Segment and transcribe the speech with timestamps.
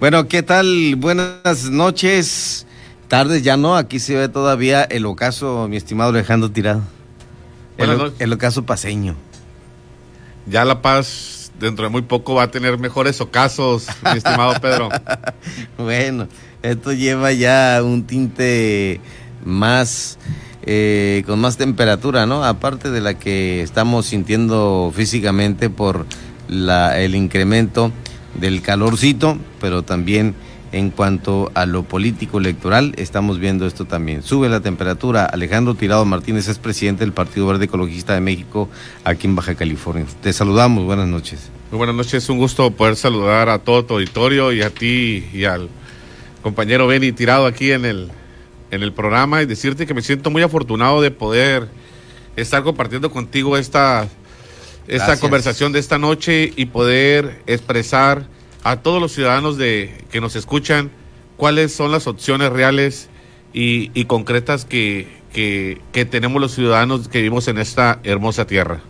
[0.00, 0.94] Bueno, ¿qué tal?
[0.94, 2.66] Buenas noches.
[3.08, 6.82] Tardes ya no, aquí se ve todavía el ocaso, mi estimado Alejandro Tirado.
[7.78, 9.16] El, el ocaso paseño.
[10.46, 14.88] Ya La Paz dentro de muy poco va a tener mejores ocasos, mi estimado Pedro.
[15.78, 16.28] bueno,
[16.62, 19.00] esto lleva ya un tinte
[19.44, 20.16] más,
[20.62, 22.44] eh, con más temperatura, ¿no?
[22.44, 26.06] Aparte de la que estamos sintiendo físicamente por
[26.46, 27.90] la, el incremento
[28.34, 30.34] del calorcito, pero también
[30.72, 34.22] en cuanto a lo político electoral, estamos viendo esto también.
[34.22, 35.24] Sube la temperatura.
[35.24, 38.68] Alejandro Tirado Martínez es presidente del Partido Verde Ecologista de México
[39.04, 40.04] aquí en Baja California.
[40.22, 41.50] Te saludamos, buenas noches.
[41.70, 45.44] Muy buenas noches, un gusto poder saludar a todo tu auditorio y a ti y
[45.44, 45.68] al
[46.42, 48.10] compañero Benny Tirado aquí en el,
[48.70, 51.68] en el programa y decirte que me siento muy afortunado de poder
[52.36, 54.08] estar compartiendo contigo esta,
[54.88, 58.26] esta conversación de esta noche y poder expresar
[58.64, 60.90] a todos los ciudadanos de, que nos escuchan
[61.36, 63.08] cuáles son las opciones reales
[63.52, 68.80] y, concretas que, que, tenemos los ciudadanos que vivimos en esta hermosa tierra.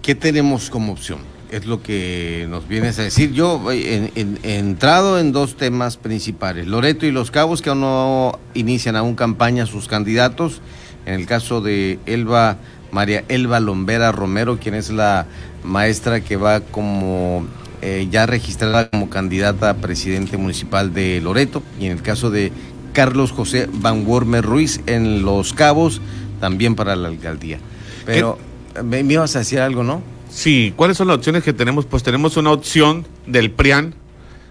[0.00, 1.20] ¿Qué tenemos como opción?
[1.50, 3.32] Es lo que nos vienes a decir.
[3.32, 4.10] Yo he
[4.42, 6.66] entrado en dos temas principales.
[6.66, 10.60] Loreto y Los Cabos, que aún no inician aún campaña sus candidatos.
[11.04, 12.58] En el caso de Elba,
[12.92, 15.26] María Elba Lombera Romero, quien es la
[15.64, 17.46] maestra que va como
[17.80, 22.52] eh, ya registrada como candidata a presidente municipal de Loreto y en el caso de
[22.92, 26.00] Carlos José Van Wormer Ruiz en Los Cabos,
[26.38, 27.58] también para la alcaldía.
[28.04, 28.38] Pero
[28.84, 30.02] me, ibas a decir algo, ¿no?
[30.28, 31.86] Sí, ¿cuáles son las opciones que tenemos?
[31.86, 33.94] Pues tenemos una opción del PRIAN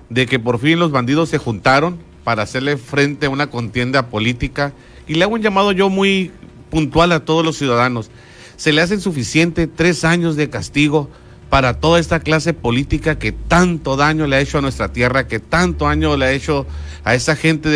[0.10, 4.74] de que por fin los bandidos se juntaron para hacerle frente a una contienda política
[5.08, 6.32] y le hago un llamado yo muy
[6.70, 8.10] puntual a todos los ciudadanos.
[8.62, 11.10] Se le hacen suficiente tres años de castigo
[11.50, 15.40] para toda esta clase política que tanto daño le ha hecho a nuestra tierra, que
[15.40, 16.68] tanto daño le ha hecho
[17.04, 17.70] a esa gente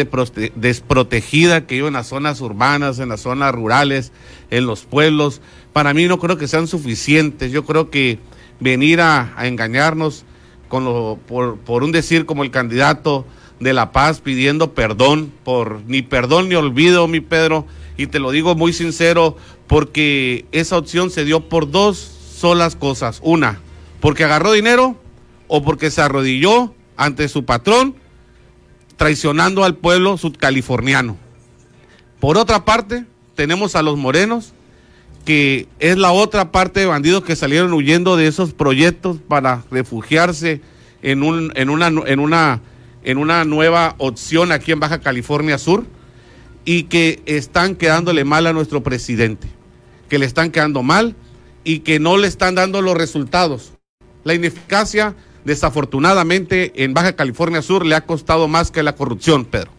[0.56, 4.12] desprotegida que vive en las zonas urbanas, en las zonas rurales,
[4.52, 5.42] en los pueblos.
[5.74, 7.52] Para mí no creo que sean suficientes.
[7.52, 8.20] Yo creo que
[8.60, 10.24] venir a, engañarnos
[10.70, 13.26] con lo, por, por un decir como el candidato
[13.60, 17.66] de La Paz pidiendo perdón por ni perdón ni olvido, mi Pedro,
[17.98, 19.38] y te lo digo muy sincero,
[19.68, 23.20] porque esa opción se dio por dos solas cosas.
[23.24, 23.60] Una,
[24.00, 24.96] porque agarró dinero
[25.48, 27.96] o porque se arrodilló ante su patrón,
[28.98, 31.18] traicionando al pueblo sudcaliforniano.
[32.20, 33.06] Por otra parte,
[33.36, 34.54] tenemos a los morenos,
[35.26, 40.62] que es la otra parte de bandidos que salieron huyendo de esos proyectos para refugiarse
[41.02, 42.20] en, en
[43.20, 45.86] una nueva opción aquí en Baja California Sur
[46.66, 49.48] y que están quedándole mal a nuestro presidente,
[50.10, 51.16] que le están quedando mal
[51.64, 53.76] y que no le están dando los resultados
[54.26, 55.16] la ineficacia,
[55.46, 59.72] desafortunadamente, en Baja California Sur le ha costado más que la corrupción, Pedro.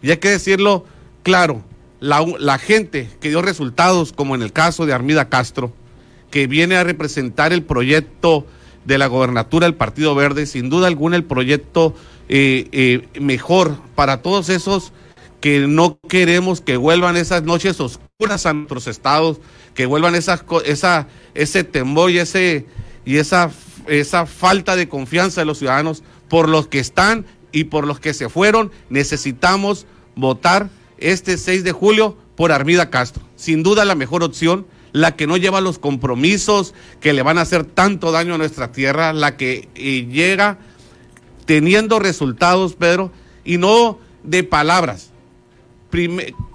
[0.00, 0.86] Y hay que decirlo
[1.24, 1.62] claro,
[2.00, 5.72] la, gente que dio resultados, como en el caso de Armida Castro,
[6.30, 8.46] que viene a representar el proyecto
[8.84, 11.94] de la gobernatura del Partido Verde, sin duda alguna el proyecto
[12.28, 14.92] eh, eh, mejor para todos esos
[15.40, 19.40] que no queremos que vuelvan esas noches oscuras a nuestros estados,
[19.74, 20.44] que vuelvan esa,
[21.34, 22.66] ese temor y, ese,
[23.04, 23.50] y esa
[23.88, 28.14] esa falta de confianza de los ciudadanos por los que están y por los que
[28.14, 33.24] se fueron, necesitamos votar este 6 de julio por Armida Castro.
[33.36, 37.42] Sin duda la mejor opción, la que no lleva los compromisos que le van a
[37.42, 40.58] hacer tanto daño a nuestra tierra, la que eh, llega
[41.46, 43.10] teniendo resultados, Pedro,
[43.44, 45.12] y no de palabras.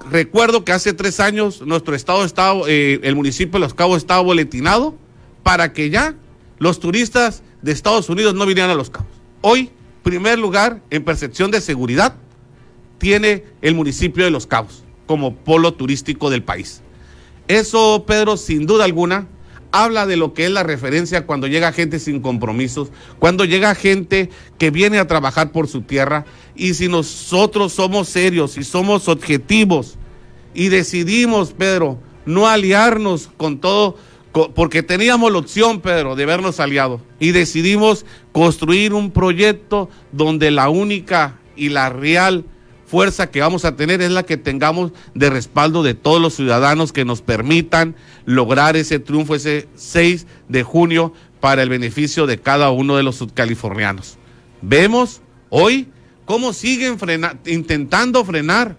[0.09, 4.21] Recuerdo que hace tres años nuestro estado estaba, eh, el municipio de Los Cabos estaba
[4.21, 4.95] boletinado
[5.41, 6.15] para que ya
[6.59, 9.11] los turistas de Estados Unidos no vinieran a Los Cabos.
[9.41, 9.71] Hoy,
[10.03, 12.15] primer lugar en percepción de seguridad,
[12.97, 16.81] tiene el municipio de Los Cabos como polo turístico del país.
[17.47, 19.27] Eso, Pedro, sin duda alguna,
[19.73, 24.29] habla de lo que es la referencia cuando llega gente sin compromisos, cuando llega gente
[24.59, 26.25] que viene a trabajar por su tierra
[26.55, 29.97] y si nosotros somos serios y somos objetivos
[30.53, 33.97] y decidimos, Pedro, no aliarnos con todo
[34.55, 40.69] porque teníamos la opción, Pedro, de vernos aliados y decidimos construir un proyecto donde la
[40.69, 42.45] única y la real
[42.93, 46.93] fuerza que vamos a tener es la que tengamos de respaldo de todos los ciudadanos
[46.93, 47.95] que nos permitan
[48.27, 53.15] lograr ese triunfo ese 6 de junio para el beneficio de cada uno de los
[53.15, 54.19] subcalifornianos.
[54.61, 55.87] Vemos hoy
[56.25, 56.99] cómo siguen
[57.47, 58.77] intentando frenar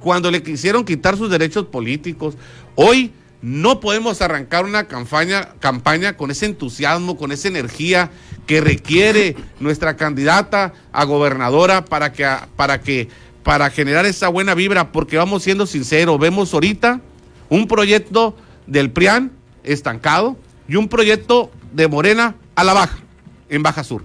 [0.00, 2.34] cuando le quisieron quitar sus derechos políticos.
[2.74, 3.12] Hoy
[3.42, 8.10] no podemos arrancar una campaña, campaña con ese entusiasmo, con esa energía
[8.46, 13.08] que requiere nuestra candidata a gobernadora para que, para que,
[13.42, 17.00] para generar esa buena vibra, porque vamos siendo sinceros, vemos ahorita
[17.48, 18.36] un proyecto
[18.66, 19.32] del PRIAN
[19.64, 20.36] estancado
[20.68, 22.98] y un proyecto de Morena a la baja,
[23.48, 24.04] en Baja Sur.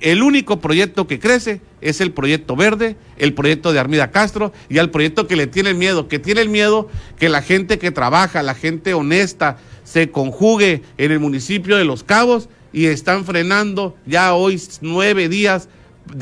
[0.00, 4.78] El único proyecto que crece es el proyecto verde, el proyecto de Armida Castro y
[4.78, 6.88] al proyecto que le tiene el miedo, que tiene el miedo
[7.18, 12.02] que la gente que trabaja, la gente honesta, se conjugue en el municipio de Los
[12.02, 15.68] Cabos y están frenando ya hoy nueve días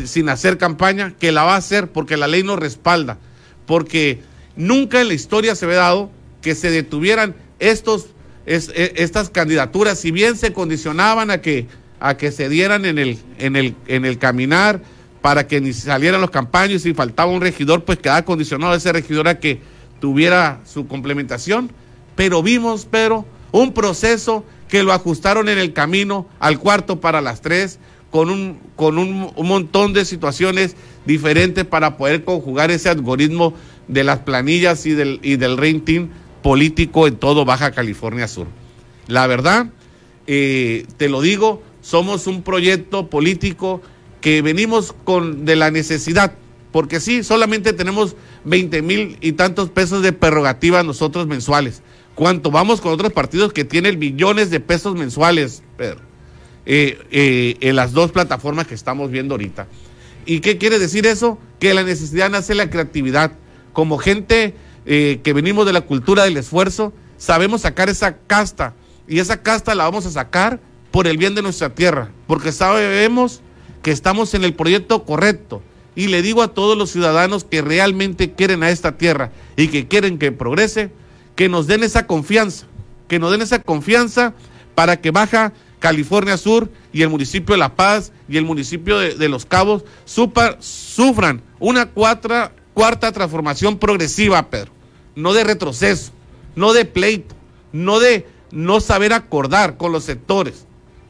[0.04, 3.18] sin hacer campaña, que la va a hacer porque la ley nos respalda,
[3.66, 4.22] porque
[4.56, 6.10] nunca en la historia se ve dado
[6.42, 8.08] que se detuvieran estos,
[8.46, 11.66] e, estas candidaturas, si bien se condicionaban a que,
[12.00, 14.82] a que se dieran en el, en, el, en el caminar
[15.22, 19.26] para que ni salieran los campaños si faltaba un regidor, pues quedaba condicionado ese regidor
[19.26, 19.60] a que
[19.98, 21.70] tuviera su complementación.
[22.14, 27.40] Pero vimos, pero un proceso que lo ajustaron en el camino al cuarto para las
[27.40, 27.78] tres,
[28.14, 33.54] con un, con un, montón de situaciones diferentes para poder conjugar ese algoritmo
[33.88, 38.46] de las planillas y del, y del rating político en todo Baja California Sur.
[39.08, 39.66] La verdad,
[40.28, 43.82] eh, te lo digo, somos un proyecto político
[44.20, 46.34] que venimos con de la necesidad,
[46.70, 48.14] porque sí, solamente tenemos
[48.44, 51.82] 20 mil y tantos pesos de prerrogativa nosotros mensuales
[52.14, 55.98] cuánto vamos con otros partidos que tienen billones de pesos mensuales, Pedro,
[56.66, 59.66] eh, eh, en las dos plataformas que estamos viendo ahorita.
[60.26, 61.38] ¿Y qué quiere decir eso?
[61.58, 63.32] Que la necesidad nace la creatividad.
[63.72, 64.54] Como gente
[64.86, 68.74] eh, que venimos de la cultura del esfuerzo, sabemos sacar esa casta
[69.06, 73.42] y esa casta la vamos a sacar por el bien de nuestra tierra, porque sabemos
[73.82, 75.62] que estamos en el proyecto correcto.
[75.96, 79.86] Y le digo a todos los ciudadanos que realmente quieren a esta tierra y que
[79.86, 80.90] quieren que progrese,
[81.36, 82.66] que nos den esa confianza,
[83.06, 84.34] que nos den esa confianza
[84.74, 85.52] para que Baja
[85.84, 91.42] California Sur y el municipio de La Paz y el municipio de, Los Cabos sufran
[91.58, 94.72] una cuarta transformación progresiva, Pedro,
[95.14, 96.10] no de retroceso,
[96.56, 97.34] no de pleito,
[97.72, 100.64] no de no saber acordar con los sectores.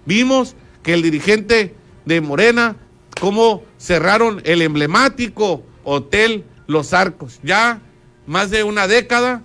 [0.07, 2.75] Vimos que el dirigente de Morena,
[3.21, 7.81] cómo cerraron el emblemático hotel Los Arcos, ya
[8.27, 9.41] más de una década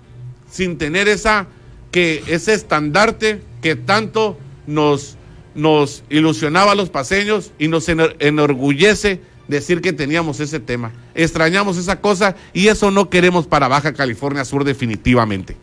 [0.50, 1.46] sin tener esa,
[1.92, 5.18] que, ese estandarte que tanto nos,
[5.60, 10.92] nos ilusionaba a los paseños y nos enorgullece decir que teníamos ese tema.
[11.16, 15.58] Extrañamos esa cosa y eso no queremos para Baja California Sur definitivamente.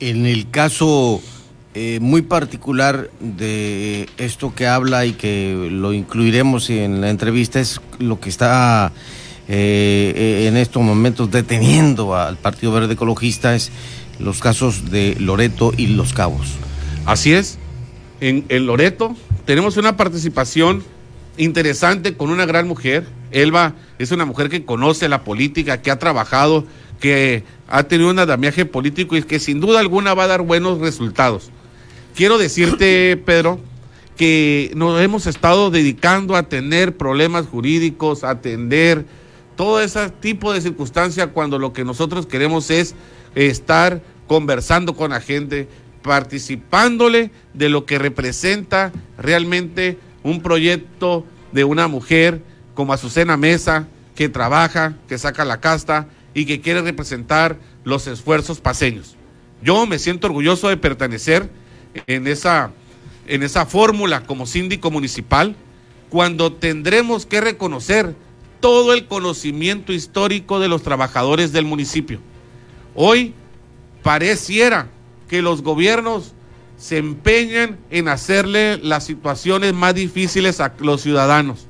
[0.00, 1.20] En el caso
[1.74, 7.80] eh, muy particular de esto que habla y que lo incluiremos en la entrevista es
[7.98, 8.92] lo que está
[9.48, 13.70] eh, eh, en estos momentos deteniendo al Partido Verde Ecologista es
[14.18, 16.46] los casos de Loreto y Los Cabos.
[17.06, 17.58] Así es,
[18.22, 20.84] en, Loreto tenemos una participación
[21.36, 23.04] interesante con una gran mujer.
[23.32, 26.64] Elba es una mujer que conoce la política, que ha trabajado,
[27.00, 30.78] que ha tenido un andamiaje político y que sin duda alguna va a dar buenos
[30.78, 31.50] resultados.
[32.14, 33.58] Quiero decirte, Pedro,
[34.16, 39.04] que nos hemos estado dedicando a tener problemas jurídicos, a atender
[39.56, 42.94] todo ese tipo de circunstancias cuando lo que nosotros queremos es
[43.34, 45.68] estar conversando con la gente,
[46.02, 52.42] participándole de lo que representa realmente un proyecto de una mujer
[52.74, 58.60] como Azucena Mesa, que trabaja, que saca la casta y que quiere representar los esfuerzos
[58.60, 59.16] paseños.
[59.62, 61.48] Yo me siento orgulloso de pertenecer
[62.06, 62.70] en esa,
[63.26, 65.56] en esa fórmula como síndico municipal,
[66.08, 68.14] cuando tendremos que reconocer
[68.60, 72.20] todo el conocimiento histórico de los trabajadores del municipio.
[72.94, 73.34] Hoy
[74.02, 74.88] pareciera
[75.32, 76.34] que los gobiernos
[76.76, 81.68] se empeñan en hacerle las situaciones más difíciles a los ciudadanos.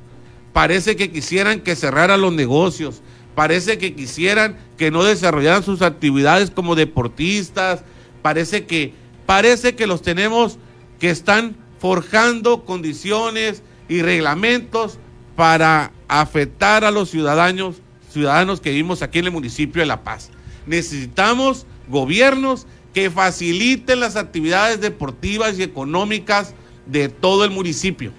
[0.52, 3.02] Parece que quisieran que cerraran los negocios,
[3.36, 7.84] parece que quisieran que no desarrollaran sus actividades como deportistas,
[8.20, 8.94] parece que
[9.26, 10.58] parece que los tenemos
[10.98, 14.98] que están forjando condiciones y reglamentos
[15.36, 17.76] para afectar a los ciudadanos,
[18.10, 20.30] ciudadanos que vivimos aquí en el municipio de La Paz.
[20.66, 26.54] Necesitamos gobiernos que faciliten las actividades deportivas y económicas
[26.86, 28.12] de todo el municipio.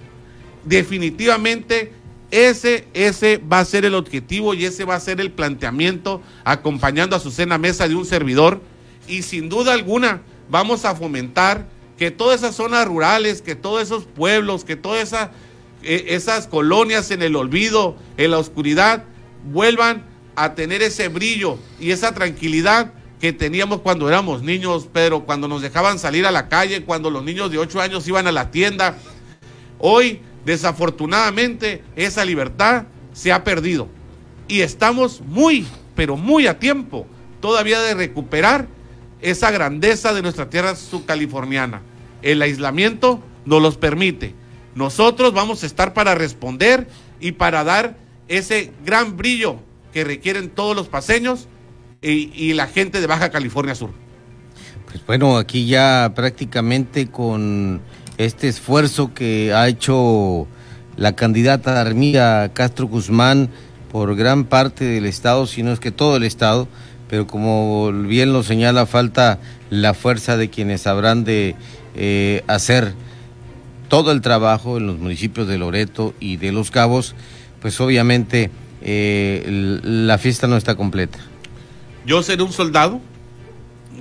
[0.63, 1.93] Definitivamente
[2.31, 7.15] ese, ese va a ser el objetivo y ese va a ser el planteamiento acompañando
[7.15, 8.61] a su cena mesa de un servidor
[9.07, 14.05] y sin duda alguna vamos a fomentar que todas esas zonas rurales, que todos esos
[14.05, 15.29] pueblos, que todas esas
[15.83, 19.03] e, esas colonias en el olvido, en la oscuridad,
[19.51, 25.47] vuelvan a tener ese brillo y esa tranquilidad que teníamos cuando éramos niños, pero cuando
[25.47, 28.51] nos dejaban salir a la calle, cuando los niños de 8 años iban a la
[28.51, 28.97] tienda.
[29.79, 33.87] Hoy Desafortunadamente, esa libertad se ha perdido
[34.47, 35.65] y estamos muy,
[35.95, 37.07] pero muy a tiempo
[37.39, 38.67] todavía de recuperar
[39.21, 41.81] esa grandeza de nuestra tierra subcaliforniana.
[42.21, 44.35] El aislamiento nos los permite.
[44.75, 46.87] Nosotros vamos a estar para responder
[47.21, 47.95] y para dar
[48.27, 49.57] ese gran brillo
[49.93, 51.47] que requieren todos los paseños
[52.03, 53.91] y, la gente de Baja California Sur.
[54.85, 57.81] Pues bueno, aquí ya prácticamente con
[58.17, 60.47] este esfuerzo que ha hecho
[60.97, 63.49] la candidata Armida Castro Guzmán
[63.91, 66.67] por gran parte del Estado, si no es que todo el Estado,
[67.09, 71.55] pero como bien lo señala, falta la fuerza de quienes habrán de
[71.95, 72.93] eh, hacer
[73.87, 77.15] todo el trabajo en los municipios de Loreto y de Los Cabos,
[77.61, 78.49] pues obviamente
[78.81, 81.19] eh, la fiesta no está completa.
[82.05, 83.01] Yo seré un soldado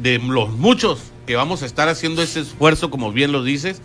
[0.00, 3.80] de los muchos que vamos a estar haciendo ese esfuerzo, como bien lo dices,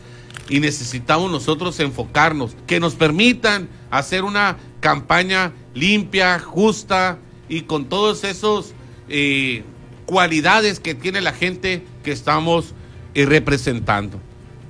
[0.49, 7.19] y necesitamos nosotros enfocarnos, que nos permitan hacer una campaña limpia, justa
[7.49, 8.73] y con todos esos
[9.09, 9.63] eh,
[10.05, 12.73] cualidades que tiene la gente que estamos
[13.13, 14.19] eh, representando.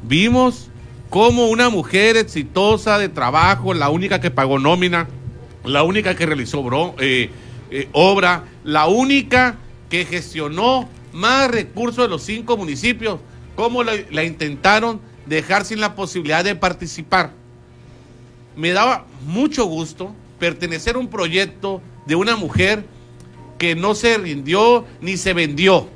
[0.04, 0.70] Vimos
[1.10, 5.08] como una mujer exitosa de trabajo, la única que pagó nómina,
[5.64, 7.30] la única que realizó eh,
[7.92, 9.58] obra, la única
[9.90, 13.20] que gestionó más recursos de los cinco municipios,
[13.56, 17.32] como la intentaron dejar sin la posibilidad de participar.
[18.56, 22.86] Me daba mucho gusto pertenecer a un proyecto de una mujer
[23.58, 25.88] que no se rindió ni se vendió,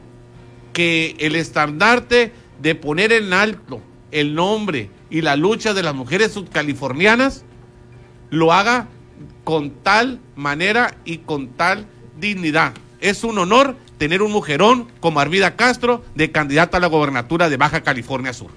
[0.74, 6.32] que el estandarte de poner en alto el nombre y la lucha de las mujeres
[6.34, 7.44] subcalifornianas
[8.30, 8.88] lo haga
[9.44, 11.86] con tal manera y con tal
[12.20, 12.74] dignidad.
[13.00, 17.58] Es un honor tener un mujerón como Arvida Castro de candidata a la gobernatura de
[17.58, 18.50] Baja California Sur.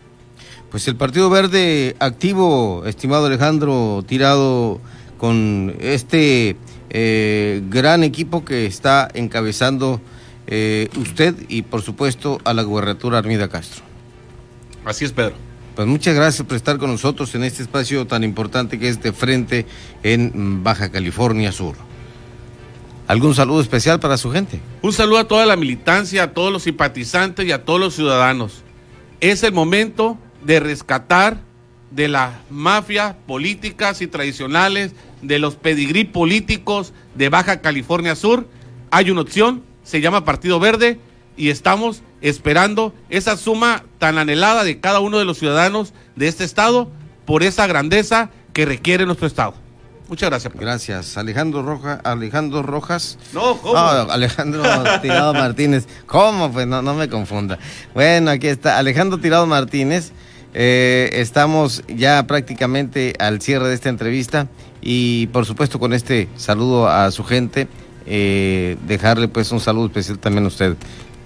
[0.70, 4.80] Pues el Partido Verde activo, estimado Alejandro, tirado
[5.18, 6.56] con este
[6.90, 10.00] eh, gran equipo que está encabezando
[10.46, 13.82] eh, usted y por supuesto a la gubernatura Armida Castro.
[14.84, 15.43] Así es, Pedro.
[15.74, 19.12] Pues muchas gracias por estar con nosotros en este espacio tan importante que es de
[19.12, 19.66] frente
[20.04, 21.74] en Baja California Sur.
[23.08, 24.60] ¿Algún saludo especial para su gente?
[24.82, 28.62] Un saludo a toda la militancia, a todos los simpatizantes y a todos los ciudadanos.
[29.20, 31.40] Es el momento de rescatar
[31.90, 38.46] de las mafias políticas y tradicionales, de los pedigrí políticos de Baja California Sur.
[38.92, 41.00] Hay una opción, se llama Partido Verde,
[41.36, 46.42] y estamos esperando esa suma tan anhelada de cada uno de los ciudadanos de este
[46.42, 46.90] estado
[47.26, 49.54] por esa grandeza que requiere nuestro estado.
[50.08, 50.54] Muchas gracias.
[50.54, 51.18] Gracias.
[51.18, 52.00] Alejandro Rojas.
[52.04, 53.18] Alejandro Rojas.
[53.34, 53.78] No, ¿cómo?
[53.78, 54.62] Alejandro
[55.02, 55.86] Tirado Martínez.
[56.06, 56.50] ¿Cómo?
[56.50, 57.58] Pues no, no me confunda.
[57.92, 58.78] Bueno, aquí está.
[58.78, 60.12] Alejandro Tirado Martínez.
[60.54, 64.46] Eh, estamos ya prácticamente al cierre de esta entrevista
[64.80, 67.66] y por supuesto con este saludo a su gente,
[68.06, 70.76] eh, dejarle pues un saludo especial también a usted,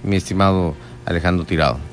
[0.01, 0.73] mi estimado
[1.09, 1.88] Alejandro Tirado.